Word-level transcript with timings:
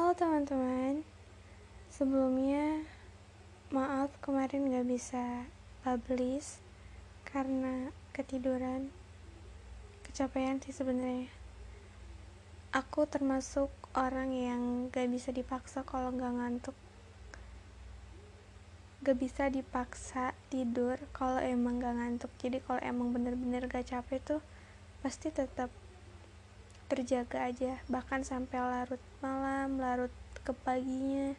Halo 0.00 0.16
teman-teman. 0.16 1.04
Sebelumnya 1.92 2.88
Maaf 3.68 4.08
kemarin 4.24 4.72
gak 4.72 4.88
bisa 4.88 5.44
publish 5.84 6.56
Karena 7.28 7.92
ketiduran 8.16 8.88
Kecapean 10.00 10.56
sih 10.64 10.72
sebenarnya. 10.72 11.28
Aku 12.72 13.04
termasuk 13.12 13.68
orang 13.92 14.32
yang 14.32 14.88
gak 14.88 15.04
bisa 15.12 15.36
dipaksa 15.36 15.84
kalau 15.84 16.16
gak 16.16 16.32
ngantuk. 16.32 16.76
Gak 19.04 19.20
bisa 19.20 19.52
dipaksa 19.52 20.32
tidur 20.48 20.96
kalau 21.12 21.44
emang 21.44 21.76
gak 21.76 22.00
ngantuk. 22.00 22.32
Jadi 22.40 22.64
kalau 22.64 22.80
emang 22.80 23.12
bener-bener 23.12 23.68
gak 23.68 23.92
capek 23.92 24.24
tuh 24.24 24.40
Pasti 25.04 25.28
tetap 25.28 25.68
terjaga 26.90 27.46
aja 27.46 27.78
bahkan 27.86 28.26
sampai 28.26 28.58
larut 28.58 29.02
malam 29.22 29.78
larut 29.78 30.10
ke 30.42 30.50
paginya. 30.50 31.38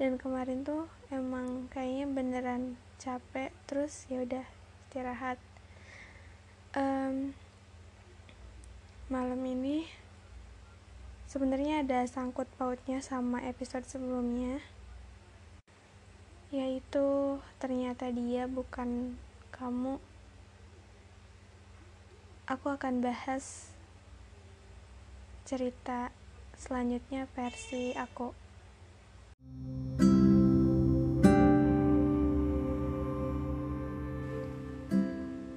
Dan 0.00 0.16
kemarin 0.16 0.64
tuh 0.64 0.88
emang 1.12 1.68
kayaknya 1.68 2.06
beneran 2.08 2.62
capek 2.96 3.52
terus 3.68 4.08
ya 4.08 4.24
udah 4.24 4.46
istirahat. 4.88 5.36
Um, 6.72 7.36
malam 9.12 9.44
ini 9.44 9.84
sebenarnya 11.28 11.84
ada 11.84 12.08
sangkut 12.08 12.48
pautnya 12.56 13.04
sama 13.04 13.44
episode 13.44 13.84
sebelumnya 13.84 14.64
yaitu 16.48 17.36
ternyata 17.60 18.08
dia 18.08 18.48
bukan 18.48 19.20
kamu. 19.52 20.00
Aku 22.48 22.72
akan 22.72 23.04
bahas 23.04 23.76
cerita 25.48 26.12
selanjutnya 26.60 27.24
versi 27.32 27.96
aku. 27.96 28.36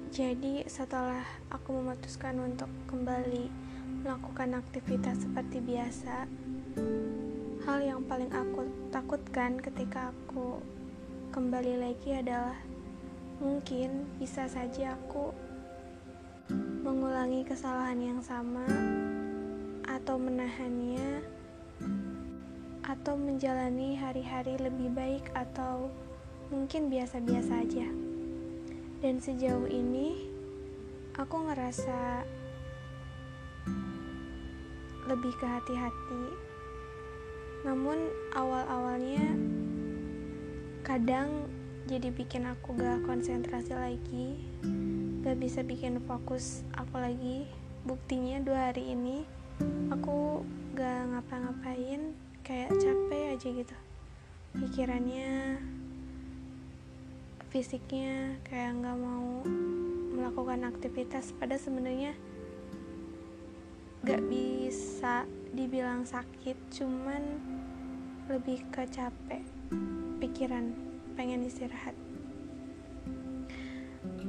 Jadi 0.08 0.64
setelah 0.64 1.20
aku 1.52 1.76
memutuskan 1.76 2.40
untuk 2.40 2.72
kembali 2.88 3.52
melakukan 4.00 4.56
aktivitas 4.64 5.28
seperti 5.28 5.60
biasa, 5.60 6.24
hal 7.68 7.78
yang 7.84 8.00
paling 8.08 8.32
aku 8.32 8.64
takutkan 8.88 9.60
ketika 9.60 10.08
aku 10.08 10.56
kembali 11.36 11.84
lagi 11.84 12.16
adalah 12.16 12.56
mungkin 13.44 14.08
bisa 14.16 14.48
saja 14.48 14.96
aku 14.96 15.36
mengulangi 16.80 17.44
kesalahan 17.44 18.00
yang 18.00 18.20
sama 18.24 18.64
atau 19.92 20.16
menahannya 20.16 21.20
atau 22.82 23.14
menjalani 23.14 23.94
hari-hari 23.94 24.56
lebih 24.56 24.88
baik 24.92 25.28
atau 25.36 25.92
mungkin 26.48 26.88
biasa-biasa 26.88 27.52
aja. 27.60 27.88
Dan 29.04 29.18
sejauh 29.18 29.68
ini 29.68 30.28
aku 31.18 31.48
ngerasa 31.48 32.24
lebih 35.06 35.34
ke 35.36 35.46
hati-hati. 35.46 36.24
Namun 37.62 38.10
awal-awalnya 38.34 39.36
kadang 40.82 41.46
jadi 41.86 42.10
bikin 42.14 42.46
aku 42.46 42.74
gak 42.78 43.04
konsentrasi 43.06 43.74
lagi, 43.74 44.38
gak 45.22 45.38
bisa 45.38 45.62
bikin 45.66 45.98
fokus 46.06 46.62
aku 46.74 46.98
lagi. 46.98 47.46
Buktinya 47.82 48.38
dua 48.38 48.70
hari 48.70 48.94
ini 48.94 49.41
aku 49.92 50.46
gak 50.72 51.12
ngapa-ngapain 51.12 52.14
kayak 52.42 52.72
capek 52.76 53.36
aja 53.36 53.48
gitu. 53.52 53.76
Pikirannya 54.56 55.60
fisiknya 57.52 58.40
kayak 58.48 58.80
nggak 58.80 58.98
mau 58.98 59.44
melakukan 60.16 60.64
aktivitas. 60.68 61.36
Pada 61.36 61.60
sebenarnya 61.60 62.16
gak 64.02 64.24
bisa 64.26 65.28
dibilang 65.52 66.02
sakit 66.02 66.56
cuman 66.74 67.22
lebih 68.26 68.64
ke 68.72 68.88
capek 68.88 69.44
pikiran 70.18 70.74
pengen 71.14 71.44
istirahat. 71.46 71.94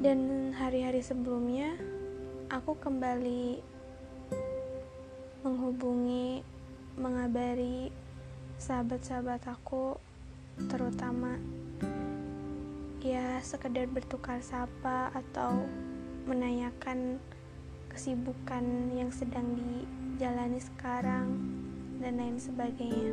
Dan 0.04 0.52
hari-hari 0.52 1.00
sebelumnya 1.00 1.80
aku 2.52 2.76
kembali 2.76 3.73
menghubungi, 5.44 6.40
mengabari 6.96 7.92
sahabat-sahabat 8.56 9.44
aku, 9.52 10.00
terutama 10.72 11.36
ya 13.04 13.44
sekedar 13.44 13.92
bertukar 13.92 14.40
sapa 14.40 15.12
atau 15.12 15.68
menanyakan 16.24 17.20
kesibukan 17.92 18.64
yang 18.96 19.12
sedang 19.12 19.44
dijalani 19.60 20.64
sekarang 20.64 21.28
dan 22.00 22.16
lain 22.16 22.40
sebagainya. 22.40 23.12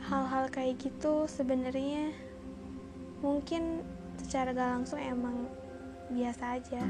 Hal-hal 0.00 0.48
kayak 0.48 0.80
gitu 0.80 1.28
sebenarnya 1.28 2.16
mungkin 3.20 3.84
secara 4.16 4.56
gak 4.56 4.80
langsung 4.80 5.04
emang 5.04 5.44
biasa 6.08 6.56
aja 6.56 6.82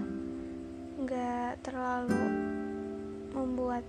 nggak 1.00 1.64
terlalu 1.64 2.59
membuat 3.32 3.84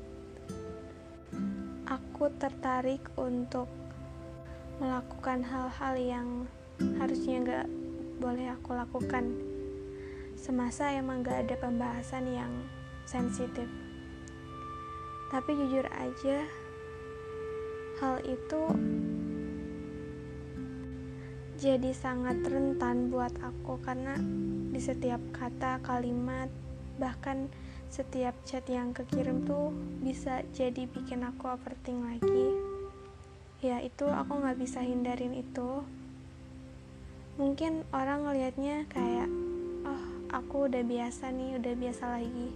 aku 1.90 2.32
tertarik 2.38 3.02
untuk 3.20 3.68
melakukan 4.80 5.44
hal-hal 5.46 5.94
yang 6.00 6.28
harusnya 6.98 7.38
gak 7.46 7.68
boleh 8.22 8.50
aku 8.54 8.74
lakukan. 8.74 9.34
Semasa 10.38 10.94
emang 10.94 11.22
gak 11.22 11.46
ada 11.46 11.56
pembahasan 11.60 12.26
yang 12.30 12.54
sensitif. 13.06 13.70
Tapi 15.30 15.50
jujur 15.56 15.86
aja 15.90 16.44
hal 18.02 18.18
itu 18.26 18.64
jadi 21.62 21.94
sangat 21.94 22.42
rentan 22.42 23.14
buat 23.14 23.30
aku 23.38 23.78
karena 23.86 24.18
di 24.74 24.82
setiap 24.82 25.22
kata, 25.30 25.78
kalimat, 25.86 26.50
bahkan 26.98 27.54
setiap 27.92 28.32
chat 28.48 28.64
yang 28.72 28.96
kekirim 28.96 29.44
tuh 29.44 29.76
bisa 30.00 30.48
jadi 30.56 30.88
bikin 30.88 31.28
aku 31.28 31.52
overthink 31.52 32.00
lagi. 32.00 32.56
Ya 33.60 33.84
itu 33.84 34.08
aku 34.08 34.40
nggak 34.40 34.64
bisa 34.64 34.80
hindarin 34.80 35.36
itu. 35.36 35.84
Mungkin 37.36 37.84
orang 37.92 38.24
ngelihatnya 38.24 38.88
kayak 38.88 39.28
oh 39.84 40.04
aku 40.32 40.72
udah 40.72 40.88
biasa 40.88 41.36
nih 41.36 41.60
udah 41.60 41.74
biasa 41.76 42.04
lagi. 42.16 42.56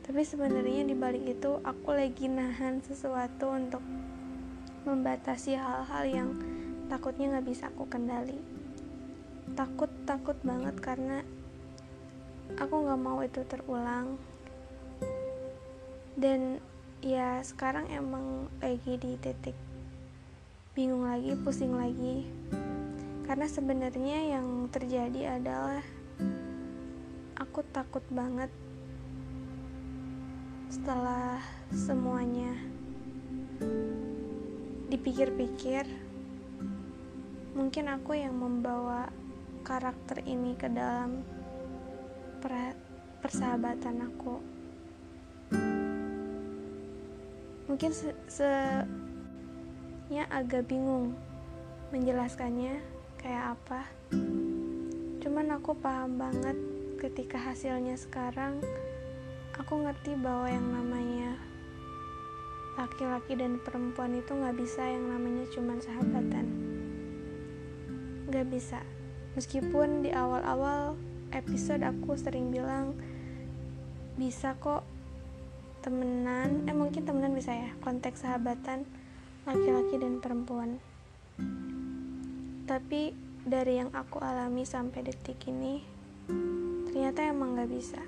Tapi 0.00 0.24
sebenarnya 0.24 0.88
di 0.88 0.96
balik 0.96 1.28
itu 1.28 1.60
aku 1.60 1.92
lagi 1.92 2.32
nahan 2.32 2.80
sesuatu 2.80 3.52
untuk 3.52 3.84
membatasi 4.88 5.60
hal-hal 5.60 6.04
yang 6.08 6.30
takutnya 6.88 7.36
nggak 7.36 7.46
bisa 7.52 7.68
aku 7.68 7.84
kendali. 7.84 8.40
Takut 9.52 9.92
takut 10.08 10.40
banget 10.40 10.80
karena 10.80 11.20
aku 12.56 12.74
nggak 12.80 13.00
mau 13.04 13.20
itu 13.20 13.44
terulang 13.44 14.16
dan 16.20 16.60
ya 17.00 17.40
sekarang 17.40 17.88
emang 17.88 18.52
lagi 18.60 19.00
di 19.00 19.16
titik 19.16 19.56
bingung 20.76 21.08
lagi 21.08 21.32
pusing 21.40 21.72
lagi. 21.72 22.28
Karena 23.24 23.48
sebenarnya 23.48 24.36
yang 24.36 24.68
terjadi 24.68 25.40
adalah 25.40 25.80
aku 27.40 27.64
takut 27.72 28.04
banget 28.12 28.52
setelah 30.68 31.40
semuanya 31.72 32.52
dipikir-pikir 34.92 35.86
mungkin 37.54 37.90
aku 37.90 38.14
yang 38.18 38.38
membawa 38.38 39.10
karakter 39.66 40.22
ini 40.26 40.54
ke 40.54 40.70
dalam 40.70 41.26
persahabatan 43.22 44.10
aku 44.10 44.49
mungkin 47.70 47.94
se, 47.94 48.10
se 48.26 48.50
ya 50.10 50.26
agak 50.26 50.66
bingung 50.66 51.14
menjelaskannya 51.94 52.82
kayak 53.14 53.54
apa. 53.54 53.86
Cuman 55.22 55.54
aku 55.54 55.78
paham 55.78 56.18
banget 56.18 56.58
ketika 56.98 57.38
hasilnya 57.38 57.94
sekarang 57.94 58.58
aku 59.54 59.86
ngerti 59.86 60.18
bahwa 60.18 60.50
yang 60.50 60.66
namanya 60.66 61.38
laki-laki 62.74 63.38
dan 63.38 63.62
perempuan 63.62 64.18
itu 64.18 64.34
nggak 64.34 64.58
bisa 64.58 64.82
yang 64.82 65.06
namanya 65.06 65.46
cuman 65.54 65.78
sahabatan. 65.78 66.46
Nggak 68.26 68.46
bisa. 68.50 68.82
Meskipun 69.38 70.02
di 70.02 70.10
awal-awal 70.10 70.98
episode 71.30 71.86
aku 71.86 72.18
sering 72.18 72.50
bilang 72.50 72.98
bisa 74.18 74.58
kok 74.58 74.82
temenan. 75.80 76.68
Eh 76.68 76.76
mungkin 76.76 77.02
temenan 77.02 77.32
bisa 77.32 77.56
ya 77.56 77.72
konteks 77.80 78.22
sahabatan 78.22 78.84
laki-laki 79.48 79.96
dan 79.96 80.20
perempuan. 80.20 80.76
Tapi 82.68 83.16
dari 83.42 83.80
yang 83.80 83.90
aku 83.96 84.20
alami 84.20 84.68
sampai 84.68 85.00
detik 85.02 85.48
ini 85.48 85.80
ternyata 86.86 87.24
emang 87.24 87.56
gak 87.56 87.72
bisa. 87.72 88.02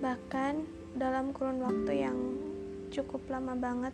Bahkan 0.00 0.54
dalam 0.96 1.36
kurun 1.36 1.60
waktu 1.60 1.92
yang 2.08 2.18
cukup 2.88 3.28
lama 3.28 3.52
banget 3.52 3.92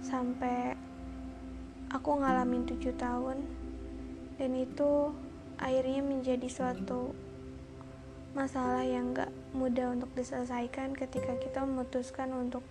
sampai 0.00 0.74
aku 1.92 2.10
ngalamin 2.18 2.64
tujuh 2.64 2.96
tahun 2.96 3.44
dan 4.40 4.50
itu 4.56 5.12
akhirnya 5.60 6.02
menjadi 6.02 6.48
suatu 6.48 7.12
masalah 8.32 8.82
yang 8.82 9.12
gak 9.12 9.28
mudah 9.52 9.92
untuk 9.92 10.08
diselesaikan 10.16 10.96
ketika 10.96 11.36
kita 11.36 11.60
memutuskan 11.60 12.32
untuk 12.32 12.64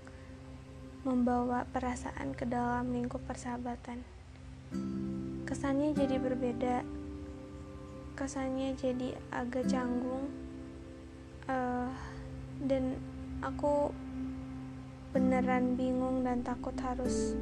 membawa 1.05 1.65
perasaan 1.69 2.33
ke 2.33 2.45
dalam 2.45 2.89
lingkup 2.93 3.21
persahabatan. 3.25 4.01
Kesannya 5.45 5.93
jadi 5.93 6.17
berbeda, 6.17 6.85
kesannya 8.17 8.73
jadi 8.77 9.17
agak 9.33 9.69
canggung, 9.69 10.29
uh, 11.49 11.89
dan 12.65 12.97
aku 13.41 13.89
beneran 15.11 15.73
bingung 15.75 16.21
dan 16.21 16.45
takut 16.45 16.73
harus 16.81 17.33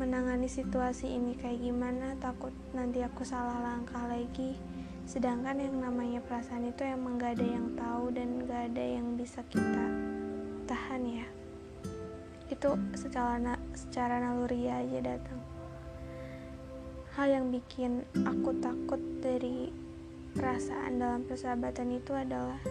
menangani 0.00 0.48
situasi 0.48 1.12
ini 1.12 1.36
kayak 1.36 1.60
gimana. 1.60 2.16
Takut 2.20 2.52
nanti 2.72 3.04
aku 3.04 3.20
salah 3.24 3.60
langkah 3.60 4.08
lagi 4.08 4.69
sedangkan 5.10 5.58
yang 5.58 5.74
namanya 5.82 6.22
perasaan 6.22 6.70
itu 6.70 6.86
emang 6.86 7.18
gak 7.18 7.34
ada 7.34 7.42
yang 7.42 7.74
tahu 7.74 8.14
dan 8.14 8.46
gak 8.46 8.70
ada 8.70 8.84
yang 8.94 9.18
bisa 9.18 9.42
kita 9.50 9.90
tahan 10.70 11.02
ya. 11.02 11.26
Itu 12.46 12.78
secara 12.94 13.34
na 13.42 13.58
secara 13.74 14.22
naluri 14.22 14.70
aja 14.70 15.02
datang. 15.02 15.42
Hal 17.18 17.26
yang 17.26 17.50
bikin 17.50 18.06
aku 18.22 18.54
takut 18.62 19.02
dari 19.18 19.74
perasaan 20.38 21.02
dalam 21.02 21.26
persahabatan 21.26 21.90
itu 21.90 22.14
adalah 22.14 22.62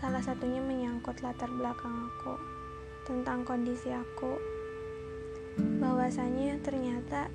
salah 0.00 0.24
satunya 0.24 0.64
menyangkut 0.64 1.20
latar 1.20 1.52
belakang 1.52 1.92
aku 2.08 2.40
tentang 3.04 3.44
kondisi 3.44 3.92
aku. 3.92 4.40
Bahwasanya 5.60 6.56
ternyata 6.64 7.28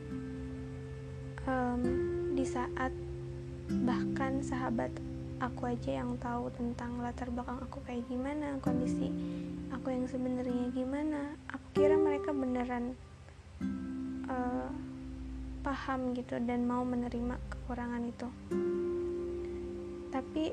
um, 1.45 1.85
di 2.33 2.41
saat 2.41 2.89
bahkan 3.85 4.41
sahabat 4.41 4.89
aku 5.39 5.71
aja 5.71 6.01
yang 6.03 6.17
tahu 6.19 6.51
tentang 6.57 6.99
latar 6.99 7.31
belakang 7.31 7.61
aku 7.63 7.79
kayak 7.85 8.03
gimana 8.09 8.59
kondisi 8.59 9.13
aku 9.73 9.93
yang 9.93 10.05
sebenarnya 10.09 10.65
gimana. 10.73 11.33
Aku 11.53 11.65
kira 11.77 11.95
mereka 11.95 12.33
beneran 12.33 12.97
uh, 14.27 14.69
paham 15.61 16.11
gitu 16.17 16.41
dan 16.43 16.65
mau 16.65 16.81
menerima 16.81 17.37
kekurangan 17.47 18.03
itu. 18.03 18.27
Tapi 20.09 20.51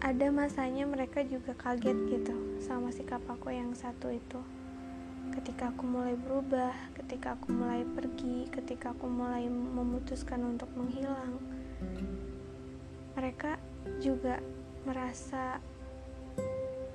ada 0.00 0.26
masanya 0.32 0.88
mereka 0.88 1.20
juga 1.20 1.52
kaget 1.52 1.98
gitu 2.08 2.34
sama 2.64 2.88
sikap 2.90 3.20
aku 3.28 3.52
yang 3.52 3.76
satu 3.76 4.08
itu. 4.10 4.40
Ketika 5.30 5.70
aku 5.70 5.86
mulai 5.86 6.18
berubah 6.18 6.74
ketika 6.98 7.38
aku 7.38 7.54
mulai 7.54 7.86
pergi 7.86 8.50
ketika 8.50 8.90
aku 8.90 9.06
mulai 9.06 9.46
memutuskan 9.46 10.42
untuk 10.42 10.66
menghilang 10.74 11.38
mereka 13.14 13.58
juga 13.98 14.38
merasa 14.84 15.58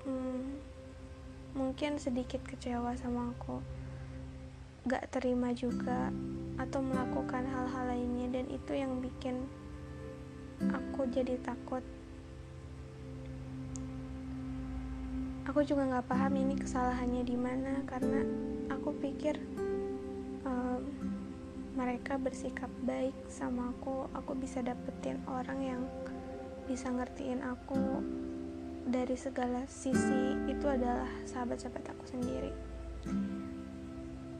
hmm, 0.05 0.43
mungkin 1.55 1.97
sedikit 1.97 2.43
kecewa 2.43 2.93
sama 2.99 3.31
aku 3.35 3.63
gak 4.85 5.09
terima 5.09 5.49
juga 5.49 6.13
atau 6.61 6.77
melakukan 6.77 7.41
hal-hal 7.41 7.89
lainnya 7.89 8.37
dan 8.37 8.45
itu 8.53 8.71
yang 8.77 9.01
bikin 9.01 9.49
aku 10.61 11.09
jadi 11.09 11.41
takut. 11.41 11.81
Aku 15.49 15.65
juga 15.65 15.89
gak 15.89 16.05
paham 16.05 16.37
ini 16.37 16.53
kesalahannya 16.53 17.25
di 17.25 17.33
mana 17.33 17.81
karena 17.89 18.21
aku 18.69 18.93
pikir 19.01 19.41
um, 20.45 20.85
mereka 21.73 22.21
bersikap 22.21 22.69
baik 22.85 23.17
sama 23.25 23.73
aku. 23.73 24.05
Aku 24.13 24.37
bisa 24.37 24.61
dapetin 24.61 25.17
orang 25.25 25.59
yang 25.65 25.81
bisa 26.65 26.89
ngertiin 26.89 27.45
aku 27.45 28.01
dari 28.85 29.17
segala 29.17 29.65
sisi 29.65 30.37
itu 30.45 30.65
adalah 30.65 31.09
sahabat-sahabat 31.25 31.85
aku 31.89 32.03
sendiri. 32.09 32.53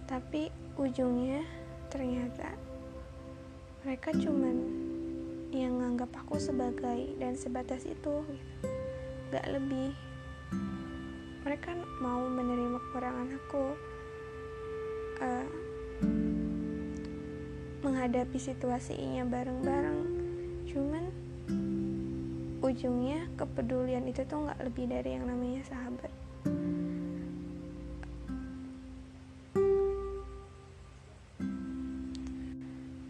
Tapi 0.06 0.50
ujungnya 0.78 1.42
ternyata 1.90 2.54
mereka 3.86 4.10
cuman 4.18 4.58
yang 5.54 5.78
nganggap 5.78 6.10
aku 6.26 6.42
sebagai 6.42 7.14
dan 7.22 7.38
sebatas 7.38 7.86
itu 7.86 8.26
gitu. 8.26 8.68
gak 9.34 9.46
lebih. 9.50 9.94
Mereka 11.46 11.78
mau 12.02 12.26
menerima 12.26 12.78
kekurangan 12.90 13.30
aku 13.38 13.64
uh, 15.22 15.48
menghadapi 17.86 18.38
situasinya 18.42 19.26
bareng-bareng. 19.30 20.02
Cuman 20.66 21.25
ujungnya 22.76 23.24
kepedulian 23.40 24.04
itu 24.04 24.28
tuh 24.28 24.44
nggak 24.44 24.60
lebih 24.68 24.92
dari 24.92 25.16
yang 25.16 25.32
namanya 25.32 25.64
sahabat. 25.64 26.12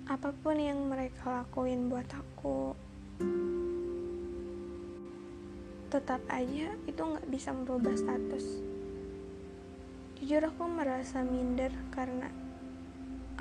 Apa 0.05 0.29
pun 0.45 0.61
yang 0.61 0.85
mereka 0.85 1.41
lakuin 1.41 1.89
buat 1.89 2.05
aku 2.13 2.77
tetap 5.89 6.21
aja 6.29 6.69
itu 6.85 7.01
nggak 7.01 7.25
bisa 7.33 7.49
merubah 7.49 7.97
status. 7.97 8.61
Jujur 10.21 10.45
aku 10.45 10.69
merasa 10.69 11.25
minder 11.25 11.73
karena 11.89 12.29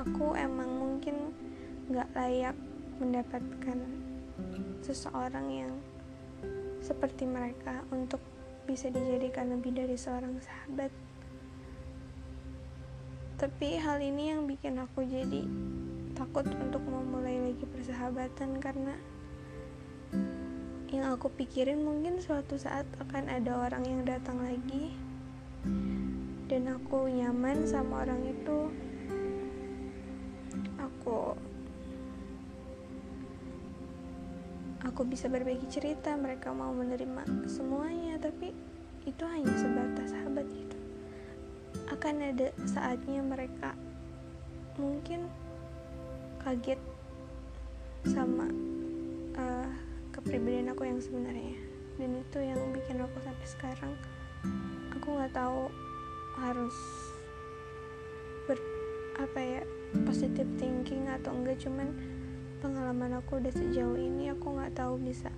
aku 0.01 0.33
emang 0.41 0.73
mungkin 0.73 1.37
nggak 1.93 2.09
layak 2.17 2.57
mendapatkan 2.97 3.77
seseorang 4.81 5.49
yang 5.53 5.75
seperti 6.85 7.25
mereka 7.25 7.81
untuk 7.89 8.21
bisa 8.69 8.93
dijadikan 8.93 9.49
lebih 9.57 9.73
dari 9.73 9.97
seorang 9.97 10.37
sahabat. 10.45 10.93
Tapi 13.41 13.81
hal 13.81 14.05
ini 14.05 14.37
yang 14.37 14.45
bikin 14.45 14.77
aku 14.77 15.01
jadi 15.09 15.49
takut 16.13 16.45
untuk 16.45 16.85
memulai 16.85 17.41
lagi 17.41 17.65
persahabatan 17.65 18.61
karena 18.61 18.95
yang 20.95 21.11
aku 21.11 21.27
pikirin 21.33 21.83
mungkin 21.83 22.23
suatu 22.23 22.55
saat 22.55 22.87
akan 23.03 23.27
ada 23.27 23.59
orang 23.67 23.83
yang 23.83 24.07
datang 24.07 24.39
lagi 24.39 24.95
dan 26.47 26.71
aku 26.71 27.11
nyaman 27.11 27.67
sama 27.67 28.07
orang 28.07 28.23
itu 28.31 28.71
aku 34.95 35.11
bisa 35.11 35.27
berbagi 35.27 35.67
cerita 35.67 36.15
mereka 36.15 36.55
mau 36.55 36.71
menerima 36.71 37.51
semuanya 37.51 38.15
tapi 38.23 38.55
itu 39.03 39.27
hanya 39.27 39.51
sebatas 39.59 40.15
sahabat 40.15 40.47
gitu. 40.47 40.79
Akan 41.91 42.23
ada 42.23 42.55
saatnya 42.63 43.19
mereka 43.19 43.75
mungkin 44.79 45.27
kaget 46.47 46.79
sama 48.07 48.47
uh, 49.35 49.67
kepribadian 50.15 50.71
aku 50.71 50.87
yang 50.87 51.03
sebenarnya. 51.03 51.59
Dan 51.99 52.15
itu 52.15 52.39
yang 52.39 52.63
bikin 52.71 53.03
aku 53.03 53.19
sampai 53.19 53.47
sekarang 53.51 53.93
aku 54.95 55.11
nggak 55.11 55.35
tahu 55.35 55.75
harus 56.39 56.77
ber 58.47 58.63
apa 59.19 59.39
ya 59.43 59.63
positive 60.07 60.47
thinking 60.55 61.11
atau 61.11 61.35
enggak 61.35 61.59
cuman 61.59 62.14
pengalaman 62.65 63.21
aku 63.21 63.45
udah 63.45 63.53
sejauh 63.53 63.93
ini 64.01 64.33
aku 64.33 64.57
nggak 64.57 64.73
tahu 64.73 64.97
bisa 64.97 65.29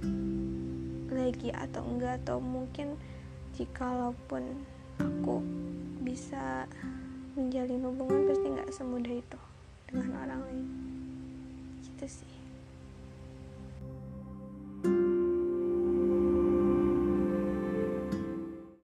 lagi 1.11 1.51
atau 1.51 1.83
enggak 1.83 2.23
atau 2.23 2.39
mungkin 2.39 2.95
jikalaupun 3.59 4.55
aku 5.03 5.43
bisa 6.07 6.71
menjalin 7.35 7.83
hubungan 7.83 8.31
pasti 8.31 8.47
nggak 8.47 8.71
semudah 8.71 9.11
itu 9.19 9.41
dengan 9.91 10.23
orang 10.23 10.41
lain. 10.47 10.67
Gitu 11.83 12.23
sih 12.23 12.36